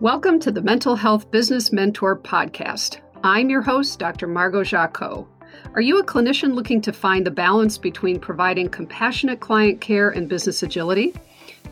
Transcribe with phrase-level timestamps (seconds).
[0.00, 2.98] Welcome to the Mental Health Business Mentor Podcast.
[3.24, 4.28] I'm your host, Dr.
[4.28, 5.26] Margot Jacot.
[5.74, 10.28] Are you a clinician looking to find the balance between providing compassionate client care and
[10.28, 11.14] business agility?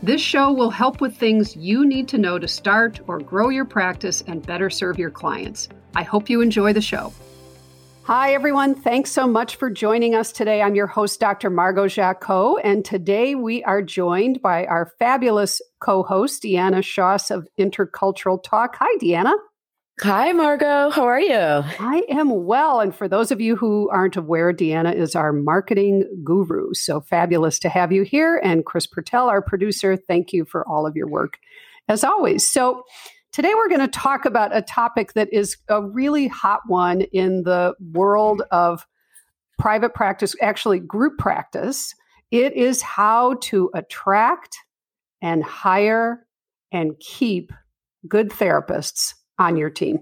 [0.03, 3.63] This show will help with things you need to know to start or grow your
[3.63, 5.69] practice and better serve your clients.
[5.95, 7.13] I hope you enjoy the show.
[8.07, 8.73] Hi, everyone.
[8.73, 10.61] Thanks so much for joining us today.
[10.61, 11.49] I'm your host, Dr.
[11.49, 17.49] Margot Jacot, and today we are joined by our fabulous co host, Deanna Shoss of
[17.59, 18.77] Intercultural Talk.
[18.79, 19.33] Hi, Deanna.
[19.99, 20.89] Hi, Margot.
[20.89, 21.35] How are you?
[21.35, 22.79] I am well.
[22.79, 26.73] And for those of you who aren't aware, Deanna is our marketing guru.
[26.73, 28.39] So fabulous to have you here.
[28.41, 31.39] And Chris Pertell, our producer, thank you for all of your work
[31.89, 32.47] as always.
[32.47, 32.83] So,
[33.37, 37.43] Today, we're going to talk about a topic that is a really hot one in
[37.43, 38.83] the world of
[39.59, 41.93] private practice, actually, group practice.
[42.31, 44.57] It is how to attract
[45.21, 46.25] and hire
[46.71, 47.51] and keep
[48.07, 49.99] good therapists on your team.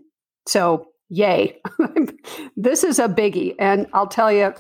[0.48, 1.60] So, yay.
[2.56, 3.54] this is a biggie.
[3.60, 4.54] And I'll tell you,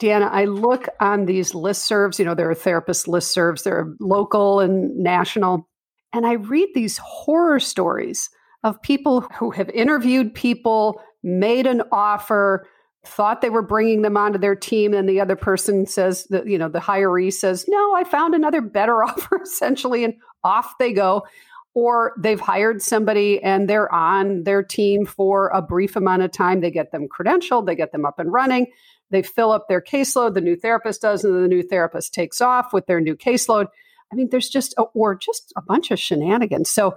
[0.00, 4.60] Deanna, I look on these listservs, you know, there are therapist listservs, there are local
[4.60, 5.68] and national.
[6.12, 8.30] And I read these horror stories
[8.62, 12.66] of people who have interviewed people, made an offer,
[13.04, 16.58] thought they were bringing them onto their team, and the other person says that, you
[16.58, 21.26] know, the hiree says, No, I found another better offer, essentially, and off they go.
[21.72, 26.60] Or they've hired somebody and they're on their team for a brief amount of time.
[26.60, 28.66] They get them credentialed, they get them up and running.
[29.10, 32.72] They fill up their caseload, the new therapist does, and the new therapist takes off
[32.72, 33.66] with their new caseload
[34.12, 36.70] I mean, there's just, a, or just a bunch of shenanigans.
[36.70, 36.96] So,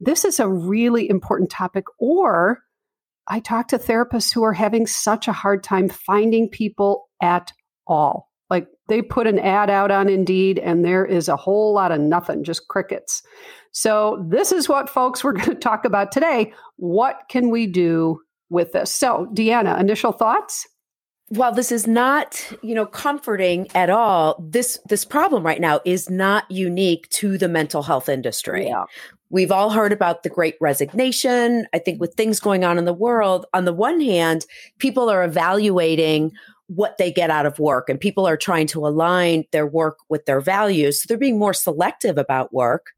[0.00, 1.84] this is a really important topic.
[1.98, 2.64] Or
[3.28, 7.52] I talk to therapists who are having such a hard time finding people at
[7.86, 8.28] all.
[8.50, 12.00] Like they put an ad out on Indeed and there is a whole lot of
[12.00, 13.22] nothing, just crickets.
[13.72, 16.52] So, this is what folks we're going to talk about today.
[16.76, 18.92] What can we do with this?
[18.92, 20.66] So, Deanna, initial thoughts?
[21.28, 26.10] While this is not you know comforting at all this this problem right now is
[26.10, 28.66] not unique to the mental health industry.
[28.66, 28.84] Yeah.
[29.30, 31.66] we've all heard about the great resignation.
[31.72, 34.44] I think with things going on in the world on the one hand
[34.78, 36.32] people are evaluating
[36.68, 40.24] what they get out of work and people are trying to align their work with
[40.24, 41.02] their values.
[41.02, 42.88] So they're being more selective about work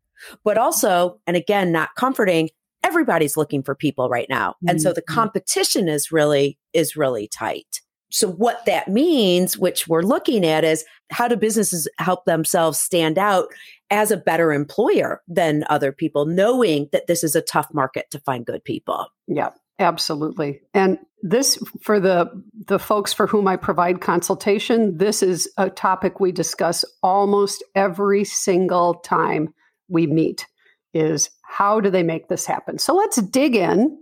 [0.43, 2.51] but also and again not comforting
[2.83, 4.55] everybody's looking for people right now.
[4.69, 5.15] And so the mm-hmm.
[5.15, 7.81] competition is really is really tight
[8.17, 13.19] so what that means, which we're looking at is how do businesses help themselves stand
[13.19, 13.49] out
[13.91, 18.21] as a better employer than other people, knowing that this is a tough market to
[18.21, 19.09] find good people.
[19.29, 20.63] Yeah, absolutely.
[20.73, 22.31] And this for the
[22.67, 28.25] the folks for whom I provide consultation, this is a topic we discuss almost every
[28.25, 29.53] single time
[29.91, 30.47] we meet
[30.95, 32.79] is how do they make this happen?
[32.79, 33.99] So let's dig in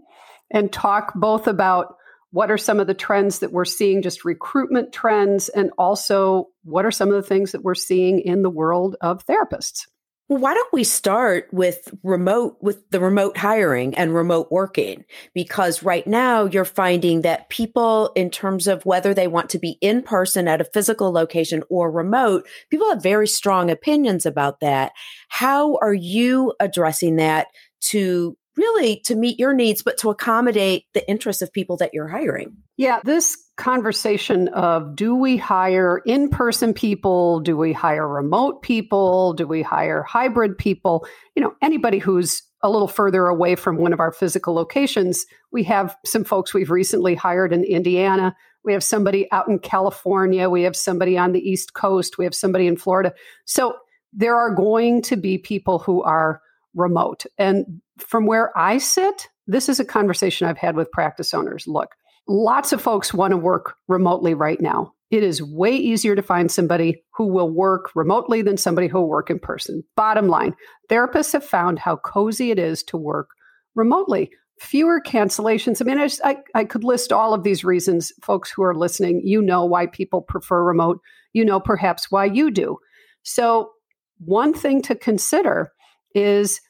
[0.53, 1.97] and talk both about
[2.35, 6.85] what are some of the trends that we're seeing, just recruitment trends, and also what
[6.85, 9.87] are some of the things that we're seeing in the world of therapists?
[10.29, 15.05] Well, why don't we start with remote, with the remote hiring and remote working?
[15.33, 19.79] Because right now you're finding that people, in terms of whether they want to be
[19.81, 24.91] in person at a physical location or remote, people have very strong opinions about that.
[25.29, 27.47] How are you addressing that
[27.91, 32.09] to really to meet your needs, but to accommodate the interests of people that you're
[32.09, 32.57] hiring.
[32.77, 37.41] Yeah, this conversation of do we hire in person people?
[37.41, 39.33] Do we hire remote people?
[39.33, 41.07] Do we hire hybrid people?
[41.37, 45.27] You know, anybody who's a little further away from one of our physical locations.
[45.53, 48.35] We have some folks we've recently hired in Indiana.
[48.65, 50.49] We have somebody out in California.
[50.49, 52.17] We have somebody on the East Coast.
[52.17, 53.13] We have somebody in Florida.
[53.45, 53.77] So
[54.15, 56.41] there are going to be people who are
[56.75, 57.25] remote.
[57.37, 61.65] And from where I sit, this is a conversation I've had with practice owners.
[61.67, 61.91] Look,
[62.27, 64.93] lots of folks want to work remotely right now.
[65.11, 69.09] It is way easier to find somebody who will work remotely than somebody who will
[69.09, 69.85] work in person.
[69.97, 70.55] Bottom line,
[70.91, 73.29] therapists have found how cozy it is to work
[73.75, 74.31] remotely.
[74.61, 75.81] Fewer cancellations.
[75.81, 78.13] I mean, I, just, I, I could list all of these reasons.
[78.23, 81.01] Folks who are listening, you know why people prefer remote.
[81.33, 82.79] You know perhaps why you do.
[83.23, 83.71] So,
[84.19, 85.71] one thing to consider
[86.15, 86.61] is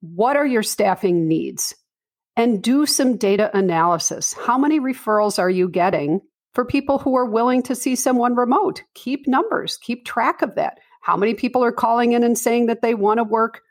[0.00, 1.74] what are your staffing needs?
[2.36, 4.32] And do some data analysis.
[4.32, 6.20] How many referrals are you getting
[6.54, 8.82] for people who are willing to see someone remote?
[8.94, 10.78] Keep numbers, keep track of that.
[11.02, 13.62] How many people are calling in and saying that they want to work,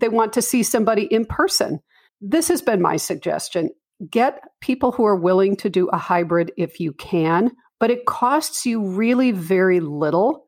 [0.00, 1.80] they want to see somebody in person?
[2.20, 3.70] This has been my suggestion.
[4.08, 7.50] Get people who are willing to do a hybrid if you can,
[7.80, 10.46] but it costs you really very little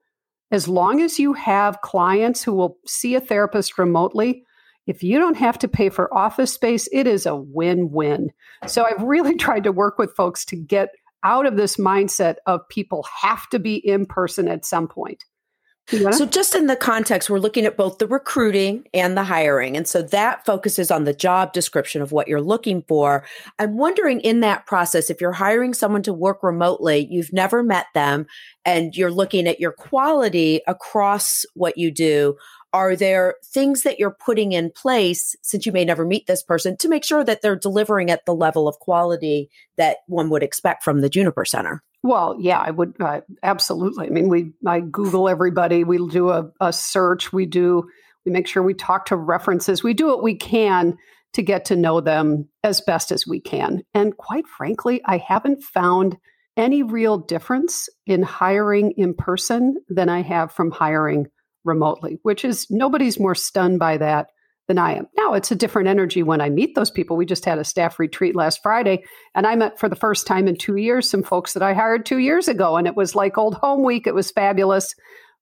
[0.52, 4.44] as long as you have clients who will see a therapist remotely
[4.86, 8.30] If you don't have to pay for office space, it is a win win.
[8.66, 10.90] So I've really tried to work with folks to get
[11.22, 15.24] out of this mindset of people have to be in person at some point.
[16.12, 19.76] So, just in the context, we're looking at both the recruiting and the hiring.
[19.76, 23.24] And so that focuses on the job description of what you're looking for.
[23.58, 27.86] I'm wondering in that process, if you're hiring someone to work remotely, you've never met
[27.92, 28.26] them,
[28.64, 32.36] and you're looking at your quality across what you do,
[32.72, 36.76] are there things that you're putting in place since you may never meet this person
[36.78, 40.84] to make sure that they're delivering at the level of quality that one would expect
[40.84, 41.82] from the Juniper Center?
[42.02, 44.06] Well, yeah, I would uh, absolutely.
[44.06, 45.84] I mean, we I Google everybody.
[45.84, 47.32] We do a, a search.
[47.32, 47.88] We do
[48.24, 49.82] we make sure we talk to references.
[49.82, 50.96] We do what we can
[51.32, 53.82] to get to know them as best as we can.
[53.94, 56.16] And quite frankly, I haven't found
[56.56, 61.28] any real difference in hiring in person than I have from hiring
[61.64, 64.28] remotely, which is nobody's more stunned by that
[64.68, 65.08] than I am.
[65.16, 67.16] Now, it's a different energy when I meet those people.
[67.16, 69.04] We just had a staff retreat last Friday,
[69.34, 72.06] and I met for the first time in two years some folks that I hired
[72.06, 74.06] two years ago, and it was like old home week.
[74.06, 74.94] It was fabulous,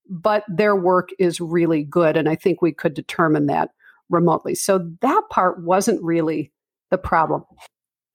[0.09, 2.17] but their work is really good.
[2.17, 3.71] And I think we could determine that
[4.09, 4.55] remotely.
[4.55, 6.51] So that part wasn't really
[6.91, 7.45] the problem.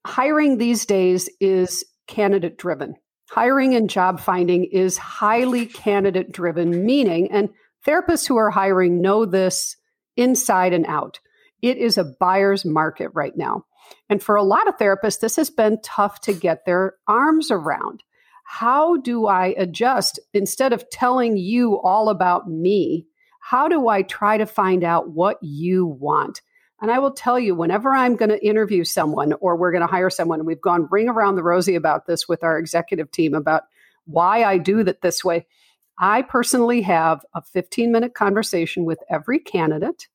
[0.05, 2.95] Hiring these days is candidate driven.
[3.29, 7.50] Hiring and job finding is highly candidate driven, meaning, and
[7.85, 9.77] Therapists who are hiring know this
[10.15, 11.19] inside and out.
[11.62, 13.65] It is a buyer's market right now.
[14.09, 18.03] And for a lot of therapists, this has been tough to get their arms around.
[18.45, 23.07] How do I adjust instead of telling you all about me?
[23.39, 26.41] How do I try to find out what you want?
[26.81, 29.88] And I will tell you, whenever I'm going to interview someone or we're going to
[29.88, 33.33] hire someone, and we've gone ring around the rosy about this with our executive team
[33.33, 33.63] about
[34.06, 35.45] why I do that this way.
[36.00, 40.07] I personally have a 15 minute conversation with every candidate.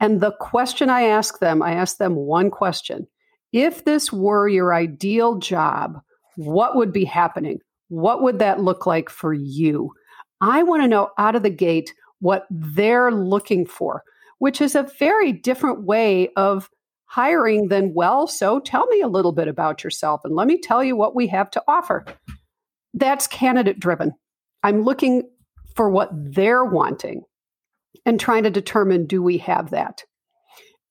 [0.00, 3.06] And the question I ask them, I ask them one question
[3.52, 6.00] If this were your ideal job,
[6.36, 7.60] what would be happening?
[7.88, 9.92] What would that look like for you?
[10.40, 14.02] I want to know out of the gate what they're looking for,
[14.38, 16.68] which is a very different way of
[17.04, 20.82] hiring than, well, so tell me a little bit about yourself and let me tell
[20.82, 22.04] you what we have to offer.
[22.94, 24.14] That's candidate driven.
[24.62, 25.28] I'm looking
[25.74, 27.22] for what they're wanting
[28.04, 30.04] and trying to determine do we have that?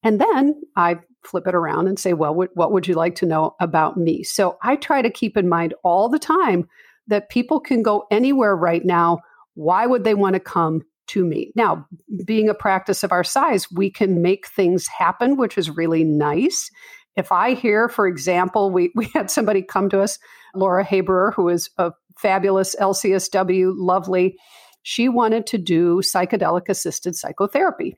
[0.03, 3.25] And then I flip it around and say, well, what, what would you like to
[3.25, 4.23] know about me?
[4.23, 6.67] So I try to keep in mind all the time
[7.07, 9.19] that people can go anywhere right now.
[9.53, 11.51] Why would they want to come to me?
[11.55, 11.85] Now,
[12.25, 16.69] being a practice of our size, we can make things happen, which is really nice.
[17.15, 20.17] If I hear, for example, we, we had somebody come to us,
[20.55, 24.37] Laura Haberer, who is a fabulous LCSW, lovely.
[24.83, 27.97] She wanted to do psychedelic assisted psychotherapy.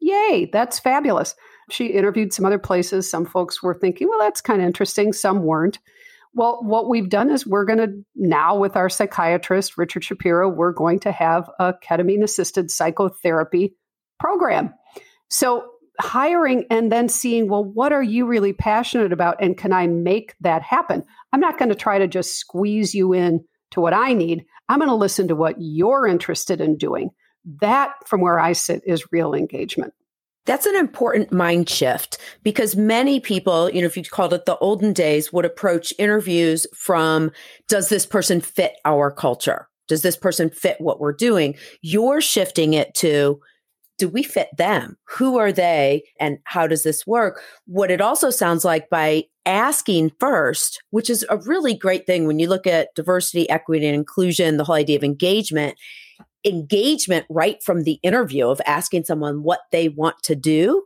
[0.00, 1.34] Yay, that's fabulous.
[1.70, 3.10] She interviewed some other places.
[3.10, 5.12] Some folks were thinking, well, that's kind of interesting.
[5.12, 5.78] Some weren't.
[6.34, 10.72] Well, what we've done is we're going to now, with our psychiatrist, Richard Shapiro, we're
[10.72, 13.74] going to have a ketamine assisted psychotherapy
[14.20, 14.72] program.
[15.30, 15.68] So
[16.00, 19.36] hiring and then seeing, well, what are you really passionate about?
[19.40, 21.04] And can I make that happen?
[21.32, 24.44] I'm not going to try to just squeeze you in to what I need.
[24.68, 27.10] I'm going to listen to what you're interested in doing.
[27.60, 29.94] That, from where I sit, is real engagement.
[30.46, 34.56] That's an important mind shift because many people, you know, if you called it the
[34.58, 37.30] olden days, would approach interviews from
[37.68, 39.68] Does this person fit our culture?
[39.88, 41.54] Does this person fit what we're doing?
[41.82, 43.40] You're shifting it to
[43.98, 44.96] do we fit them?
[45.16, 46.04] Who are they?
[46.18, 47.42] And how does this work?
[47.66, 52.38] What it also sounds like by asking first, which is a really great thing when
[52.38, 55.76] you look at diversity, equity, and inclusion, the whole idea of engagement,
[56.44, 60.84] engagement right from the interview of asking someone what they want to do,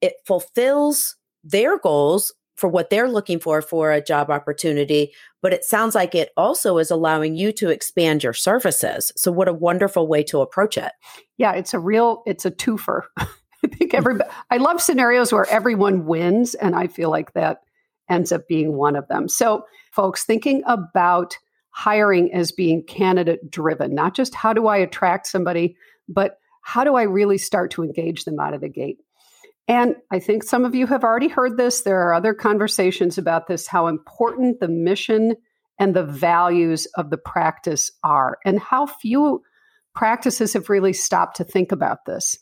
[0.00, 5.64] it fulfills their goals for what they're looking for for a job opportunity but it
[5.64, 9.12] sounds like it also is allowing you to expand your services.
[9.14, 10.92] So what a wonderful way to approach it.
[11.36, 13.02] Yeah it's a real it's a twofer.
[13.18, 13.26] I
[13.66, 13.96] think mm-hmm.
[13.96, 17.60] everybody i love scenarios where everyone wins and i feel like that
[18.10, 19.28] ends up being one of them.
[19.28, 21.38] So folks thinking about
[21.74, 25.76] hiring as being candidate driven not just how do i attract somebody
[26.08, 28.98] but how do i really start to engage them out of the gate
[29.66, 31.82] and I think some of you have already heard this.
[31.82, 35.36] There are other conversations about this, how important the mission
[35.78, 39.42] and the values of the practice are, and how few
[39.94, 42.36] practices have really stopped to think about this.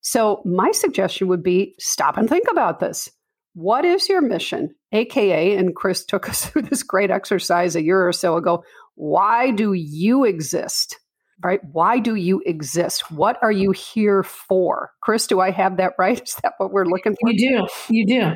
[0.00, 3.08] So, my suggestion would be stop and think about this.
[3.54, 4.74] What is your mission?
[4.92, 8.64] AKA, and Chris took us through this great exercise a year or so ago.
[8.94, 10.98] Why do you exist?
[11.42, 11.60] Right?
[11.72, 13.10] Why do you exist?
[13.10, 14.90] What are you here for?
[15.00, 16.20] Chris, do I have that right?
[16.26, 17.30] Is that what we're looking for?
[17.30, 17.66] You do.
[17.88, 18.32] You do.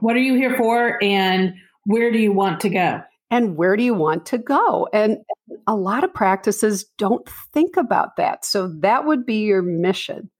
[0.00, 1.02] What are you here for?
[1.02, 3.00] And where do you want to go?
[3.30, 4.88] And where do you want to go?
[4.92, 5.18] And
[5.66, 8.44] a lot of practices don't think about that.
[8.44, 10.30] So that would be your mission.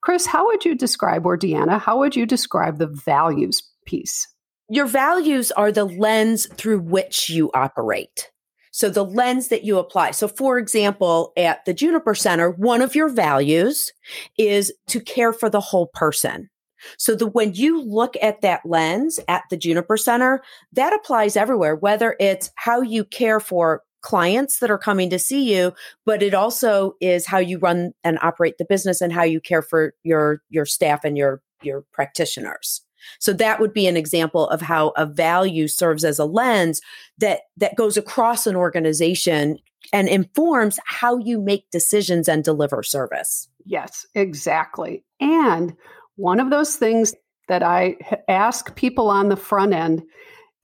[0.00, 4.28] Chris, how would you describe, or Deanna, how would you describe the values piece?
[4.68, 8.30] Your values are the lens through which you operate.
[8.76, 10.10] So the lens that you apply.
[10.10, 13.90] So for example, at the Juniper Center, one of your values
[14.36, 16.50] is to care for the whole person.
[16.98, 20.42] So the when you look at that lens at the Juniper Center,
[20.74, 25.56] that applies everywhere, whether it's how you care for clients that are coming to see
[25.56, 25.72] you,
[26.04, 29.62] but it also is how you run and operate the business and how you care
[29.62, 32.82] for your your staff and your your practitioners.
[33.18, 36.80] So that would be an example of how a value serves as a lens
[37.18, 39.58] that that goes across an organization
[39.92, 43.48] and informs how you make decisions and deliver service.
[43.64, 45.04] Yes, exactly.
[45.20, 45.74] And
[46.16, 47.14] one of those things
[47.48, 47.96] that I
[48.28, 50.02] ask people on the front end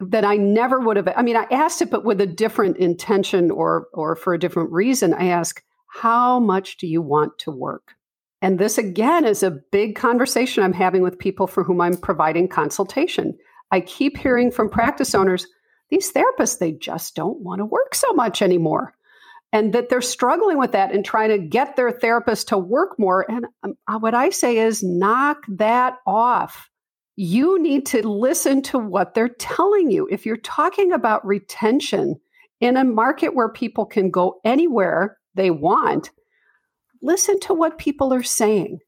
[0.01, 3.51] that I never would have I mean I asked it but with a different intention
[3.51, 7.93] or or for a different reason I ask how much do you want to work?
[8.43, 12.49] And this again is a big conversation I'm having with people for whom I'm providing
[12.49, 13.39] consultation.
[13.71, 15.47] I keep hearing from practice owners,
[15.91, 18.95] these therapists, they just don't want to work so much anymore.
[19.53, 23.31] And that they're struggling with that and trying to get their therapist to work more.
[23.31, 26.69] And um, uh, what I say is knock that off.
[27.17, 30.09] You need to listen to what they're telling you.
[30.11, 32.19] If you're talking about retention
[32.61, 36.11] in a market where people can go anywhere they want,
[37.03, 38.79] listen to what people are saying.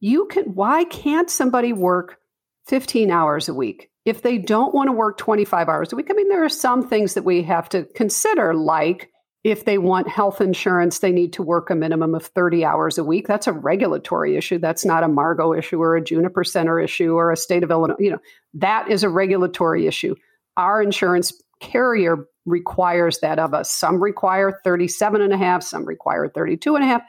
[0.00, 2.18] You can why can't somebody work
[2.66, 3.90] 15 hours a week?
[4.06, 6.86] If they don't want to work 25 hours a week, I mean there are some
[6.86, 9.10] things that we have to consider like
[9.42, 13.04] if they want health insurance, they need to work a minimum of 30 hours a
[13.04, 13.26] week.
[13.26, 14.58] That's a regulatory issue.
[14.58, 17.96] That's not a Margot issue or a Juniper Center issue or a state of Illinois.
[17.98, 18.18] You know,
[18.54, 20.14] that is a regulatory issue.
[20.58, 23.70] Our insurance carrier requires that of us.
[23.70, 27.02] Some require 37 and a half, some require 32 and a half.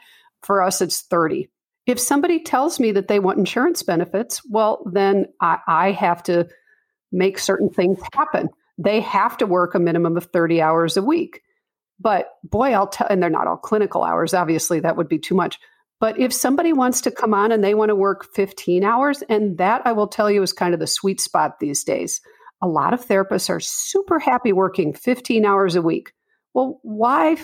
[0.44, 1.50] For us, it's 30.
[1.86, 6.48] If somebody tells me that they want insurance benefits, well, then I, I have to
[7.12, 8.50] make certain things happen.
[8.78, 11.42] They have to work a minimum of 30 hours a week.
[12.00, 15.36] But boy, I'll tell, and they're not all clinical hours, obviously, that would be too
[15.36, 15.60] much.
[16.00, 19.60] But if somebody wants to come on and they want to work 15 hours, and
[19.60, 22.20] that I will tell you is kind of the sweet spot these days.
[22.64, 26.12] A lot of therapists are super happy working 15 hours a week.
[26.54, 27.38] Well, why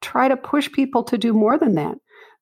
[0.00, 1.96] try to push people to do more than that?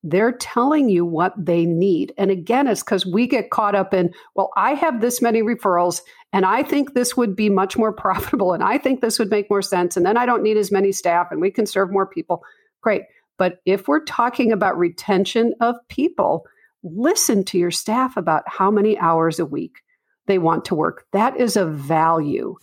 [0.04, 2.12] They're telling you what they need.
[2.16, 6.02] And again, it's because we get caught up in, well, I have this many referrals
[6.32, 9.50] and I think this would be much more profitable and I think this would make
[9.50, 9.96] more sense.
[9.96, 12.42] And then I don't need as many staff and we can serve more people.
[12.80, 13.02] Great.
[13.38, 16.46] But if we're talking about retention of people,
[16.82, 19.78] listen to your staff about how many hours a week
[20.26, 21.06] they want to work.
[21.12, 22.56] That is a value.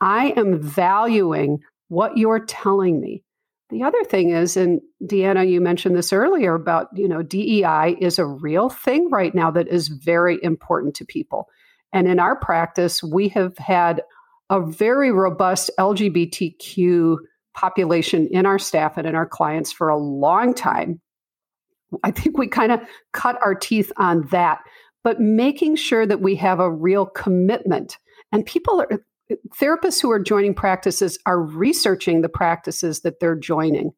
[0.00, 3.22] I am valuing what you're telling me.
[3.70, 8.18] The other thing is, and Deanna, you mentioned this earlier about, you know, DEI is
[8.18, 11.48] a real thing right now that is very important to people.
[11.92, 14.02] And in our practice, we have had
[14.50, 17.16] a very robust LGBTQ
[17.54, 21.00] population in our staff and in our clients for a long time.
[22.02, 22.80] I think we kind of
[23.12, 24.60] cut our teeth on that,
[25.04, 27.98] but making sure that we have a real commitment.
[28.32, 29.04] And people are,
[29.54, 33.92] therapists who are joining practices are researching the practices that they're joining.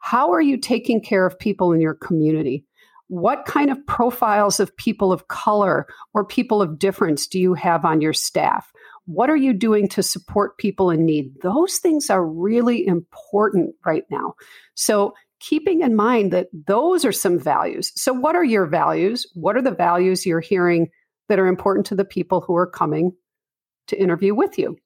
[0.00, 2.64] How are you taking care of people in your community?
[3.08, 7.84] What kind of profiles of people of color or people of difference do you have
[7.84, 8.72] on your staff?
[9.06, 11.32] What are you doing to support people in need?
[11.42, 14.34] Those things are really important right now.
[14.74, 17.92] So, keeping in mind that those are some values.
[17.96, 19.26] So, what are your values?
[19.34, 20.88] What are the values you're hearing
[21.28, 23.12] that are important to the people who are coming
[23.88, 24.76] to interview with you.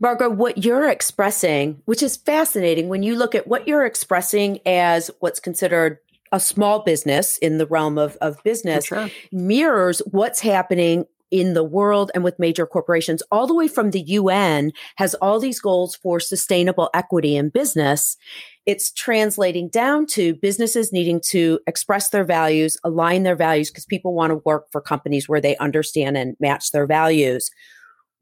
[0.00, 5.12] Margot, what you're expressing, which is fascinating when you look at what you're expressing as
[5.20, 5.98] what's considered
[6.32, 9.08] a small business in the realm of, of business, sure.
[9.30, 14.02] mirrors what's happening in the world and with major corporations, all the way from the
[14.02, 18.16] UN has all these goals for sustainable equity in business.
[18.66, 24.14] It's translating down to businesses needing to express their values, align their values, because people
[24.14, 27.50] want to work for companies where they understand and match their values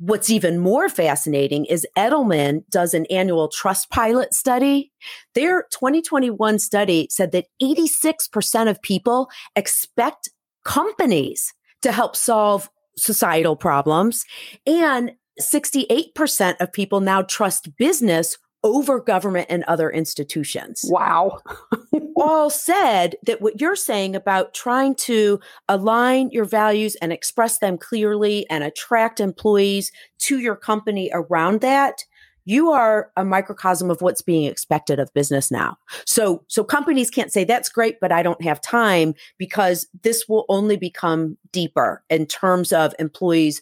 [0.01, 4.91] What's even more fascinating is Edelman does an annual trust pilot study.
[5.35, 10.31] Their 2021 study said that 86% of people expect
[10.65, 11.53] companies
[11.83, 14.25] to help solve societal problems
[14.67, 20.85] and 68% of people now trust business over government and other institutions.
[20.85, 21.41] Wow.
[22.17, 27.79] all said that what you're saying about trying to align your values and express them
[27.79, 32.05] clearly and attract employees to your company around that
[32.47, 35.77] you are a microcosm of what's being expected of business now.
[36.07, 40.47] So, so companies can't say that's great, but I don't have time because this will
[40.49, 43.61] only become deeper in terms of employees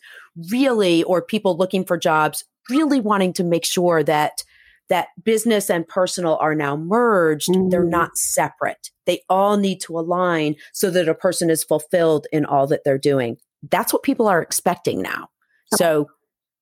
[0.50, 4.44] really, or people looking for jobs, really wanting to make sure that
[4.88, 7.49] that business and personal are now merged.
[7.49, 7.71] Mm.
[7.71, 8.90] They're not separate.
[9.07, 12.99] They all need to align so that a person is fulfilled in all that they're
[12.99, 13.37] doing.
[13.71, 15.28] That's what people are expecting now.
[15.76, 16.09] So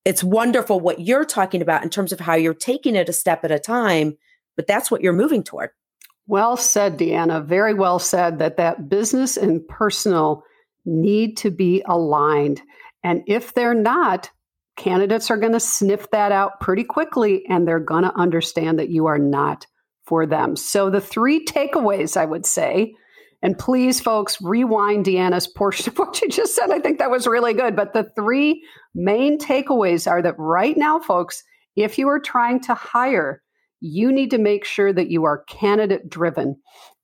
[0.05, 3.43] it's wonderful what you're talking about in terms of how you're taking it a step
[3.43, 4.17] at a time,
[4.55, 5.69] but that's what you're moving toward.
[6.27, 7.45] Well said, Deanna.
[7.45, 10.43] Very well said that that business and personal
[10.85, 12.61] need to be aligned.
[13.03, 14.29] And if they're not,
[14.77, 18.89] candidates are going to sniff that out pretty quickly and they're going to understand that
[18.89, 19.65] you are not
[20.05, 20.55] for them.
[20.55, 22.93] So, the three takeaways I would say
[23.41, 26.71] and please, folks, rewind Deanna's portion of what you just said.
[26.71, 27.75] I think that was really good.
[27.75, 28.63] But the three
[28.95, 31.43] main takeaways are that right now, folks,
[31.75, 33.43] if you are trying to hire,
[33.79, 36.55] you need to make sure that you are candidate driven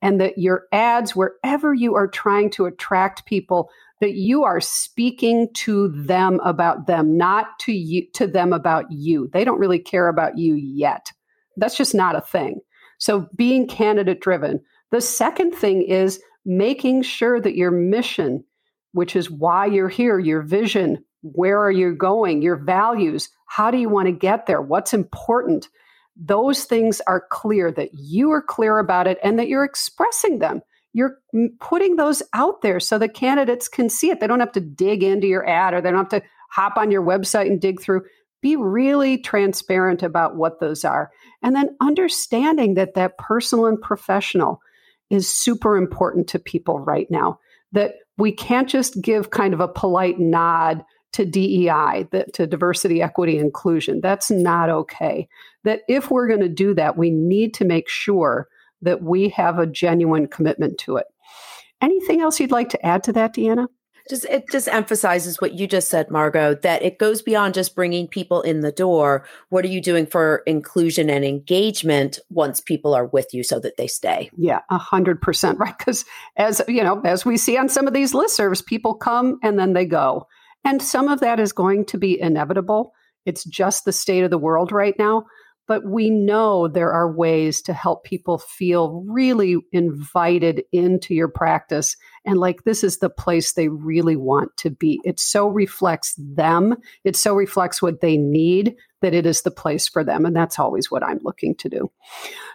[0.02, 3.70] and that your ads, wherever you are trying to attract people,
[4.04, 9.30] that you are speaking to them about them, not to you to them about you.
[9.32, 11.14] They don't really care about you yet.
[11.56, 12.60] That's just not a thing.
[12.98, 14.60] So being candidate driven.
[14.92, 18.44] The second thing is making sure that your mission,
[18.92, 23.78] which is why you're here, your vision, where are you going, your values, how do
[23.78, 25.70] you want to get there, what's important,
[26.18, 30.62] those things are clear, that you are clear about it and that you're expressing them.
[30.94, 31.18] You're
[31.60, 34.20] putting those out there so the candidates can see it.
[34.20, 36.92] They don't have to dig into your ad or they don't have to hop on
[36.92, 38.04] your website and dig through.
[38.42, 41.12] Be really transparent about what those are.
[41.42, 44.60] And then understanding that that personal and professional
[45.10, 47.40] is super important to people right now.
[47.72, 50.84] That we can't just give kind of a polite nod
[51.14, 54.02] to DEI, that, to diversity, equity, inclusion.
[54.02, 55.28] That's not okay.
[55.64, 58.48] That if we're going to do that, we need to make sure
[58.84, 61.08] that we have a genuine commitment to it.
[61.82, 63.68] Anything else you'd like to add to that, Deanna?
[64.10, 68.08] just it just emphasizes what you just said margot that it goes beyond just bringing
[68.08, 69.26] people in the door.
[69.50, 73.78] What are you doing for inclusion and engagement once people are with you so that
[73.78, 74.30] they stay?
[74.38, 75.78] Yeah a hundred percent right?
[75.78, 79.58] Because as you know as we see on some of these listservs people come and
[79.58, 80.28] then they go.
[80.66, 82.94] And some of that is going to be inevitable.
[83.26, 85.26] It's just the state of the world right now
[85.68, 91.96] but we know there are ways to help people feel really invited into your practice
[92.26, 95.00] and like this is the place they really want to be.
[95.04, 99.88] It so reflects them, it so reflects what they need that it is the place
[99.88, 100.26] for them.
[100.26, 101.92] And that's always what I'm looking to do.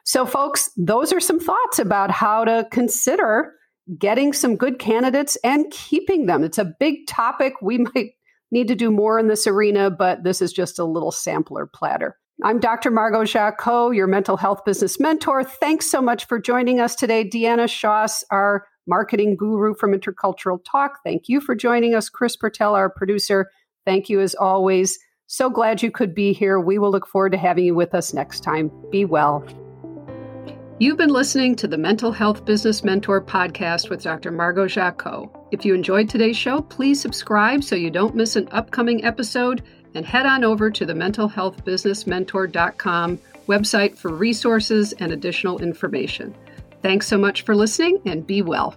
[0.04, 3.52] So, folks, those are some thoughts about how to consider
[3.98, 6.42] getting some good candidates and keeping them.
[6.42, 7.54] It's a big topic.
[7.62, 8.12] We might
[8.50, 12.16] need to do more in this arena, but this is just a little sampler platter.
[12.44, 12.92] I'm Dr.
[12.92, 15.42] Margot Jacot, your mental health business mentor.
[15.42, 17.28] Thanks so much for joining us today.
[17.28, 21.00] Deanna Shoss, our marketing guru from Intercultural Talk.
[21.04, 22.08] Thank you for joining us.
[22.08, 23.50] Chris Pertell, our producer.
[23.84, 25.00] Thank you as always.
[25.26, 26.60] So glad you could be here.
[26.60, 28.70] We will look forward to having you with us next time.
[28.92, 29.44] Be well.
[30.78, 34.30] You've been listening to the Mental Health Business Mentor podcast with Dr.
[34.30, 35.28] Margot Jacot.
[35.50, 40.06] If you enjoyed today's show, please subscribe so you don't miss an upcoming episode and
[40.06, 46.34] head on over to the mentalhealthbusinessmentor.com website for resources and additional information.
[46.82, 48.76] Thanks so much for listening and be well.